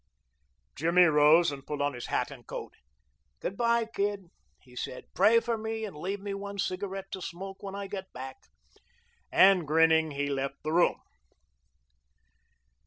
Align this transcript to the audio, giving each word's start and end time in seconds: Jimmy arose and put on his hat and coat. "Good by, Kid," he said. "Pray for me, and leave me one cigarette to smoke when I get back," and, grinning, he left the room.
Jimmy 0.75 1.03
arose 1.03 1.51
and 1.51 1.63
put 1.63 1.79
on 1.79 1.93
his 1.93 2.07
hat 2.07 2.31
and 2.31 2.47
coat. 2.47 2.73
"Good 3.39 3.55
by, 3.55 3.85
Kid," 3.85 4.31
he 4.59 4.75
said. 4.75 5.05
"Pray 5.13 5.39
for 5.39 5.59
me, 5.59 5.85
and 5.85 5.95
leave 5.95 6.19
me 6.19 6.33
one 6.33 6.57
cigarette 6.57 7.11
to 7.11 7.21
smoke 7.21 7.61
when 7.61 7.75
I 7.75 7.85
get 7.85 8.11
back," 8.11 8.37
and, 9.31 9.67
grinning, 9.67 10.09
he 10.09 10.27
left 10.27 10.55
the 10.63 10.71
room. 10.73 10.99